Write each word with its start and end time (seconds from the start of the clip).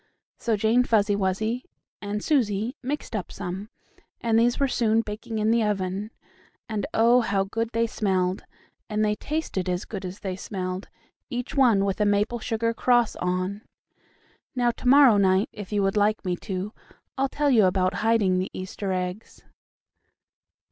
So 0.39 0.57
Jane 0.57 0.83
Fuzzy 0.83 1.15
Wuzzy 1.15 1.63
and 2.01 2.23
Susie 2.23 2.75
mixed 2.81 3.15
up 3.15 3.31
some, 3.31 3.69
and 4.19 4.39
these 4.39 4.59
were 4.59 4.67
soon 4.67 5.01
baking 5.01 5.37
in 5.37 5.51
the 5.51 5.61
oven. 5.61 6.09
And, 6.67 6.87
oh, 6.91 7.21
how 7.21 7.43
good 7.43 7.69
they 7.71 7.85
smelled, 7.85 8.43
and 8.89 9.05
they 9.05 9.13
tasted 9.13 9.69
as 9.69 9.85
good 9.85 10.03
as 10.03 10.21
they 10.21 10.35
smelled, 10.35 10.87
each 11.29 11.53
one 11.53 11.85
with 11.85 12.01
a 12.01 12.05
maple 12.05 12.39
sugar 12.39 12.73
cross 12.73 13.15
on. 13.17 13.61
Now, 14.55 14.71
to 14.71 14.87
morrow 14.87 15.17
night, 15.17 15.49
if 15.53 15.71
you 15.71 15.83
would 15.83 15.95
like 15.97 16.25
me 16.25 16.35
to, 16.37 16.73
I'll 17.15 17.29
tell 17.29 17.51
you 17.51 17.65
about 17.65 17.93
hiding 18.01 18.39
the 18.39 18.49
Easter 18.53 18.91
eggs. 18.91 19.43